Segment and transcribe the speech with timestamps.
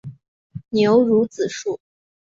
[0.69, 1.79] 牛乳子树